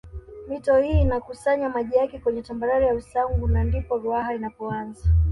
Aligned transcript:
Mito 0.49 0.77
hii 0.79 1.01
inakusanya 1.01 1.69
maji 1.69 1.95
yake 1.95 2.19
kwenye 2.19 2.41
tambarare 2.41 2.85
ya 2.85 2.93
Usangu 2.95 3.47
na 3.47 3.63
ndipo 3.63 3.97
Ruaha 3.97 4.33
inapoanza 4.35 5.03